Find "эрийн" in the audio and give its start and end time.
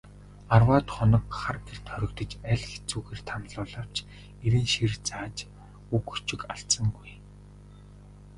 4.45-4.67